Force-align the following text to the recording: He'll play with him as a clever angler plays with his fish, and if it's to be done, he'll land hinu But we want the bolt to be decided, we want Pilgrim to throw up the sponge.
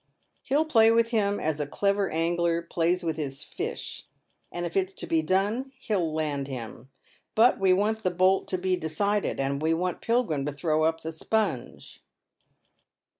He'll 0.41 0.65
play 0.65 0.89
with 0.89 1.09
him 1.09 1.39
as 1.39 1.59
a 1.59 1.67
clever 1.67 2.09
angler 2.09 2.63
plays 2.63 3.03
with 3.03 3.17
his 3.17 3.43
fish, 3.43 4.07
and 4.51 4.65
if 4.65 4.75
it's 4.75 4.95
to 4.95 5.05
be 5.05 5.21
done, 5.21 5.73
he'll 5.77 6.11
land 6.11 6.47
hinu 6.47 6.87
But 7.35 7.59
we 7.59 7.71
want 7.71 8.01
the 8.01 8.09
bolt 8.09 8.47
to 8.47 8.57
be 8.57 8.75
decided, 8.75 9.37
we 9.61 9.75
want 9.75 10.01
Pilgrim 10.01 10.43
to 10.47 10.51
throw 10.51 10.85
up 10.85 11.01
the 11.01 11.11
sponge. 11.11 12.01